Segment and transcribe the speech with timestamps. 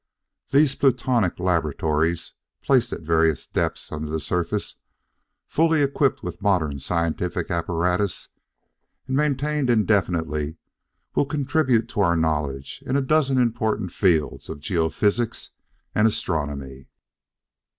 [0.49, 4.77] "These Plutonic laboratories, placed at various depths under the surface,
[5.45, 8.29] fully equipped with modern scientific apparatus,
[9.05, 10.57] and maintained indefinitely,
[11.13, 15.51] will contribute to our knowledge in a dozen important fields of geophysic
[15.93, 16.87] and astronomy."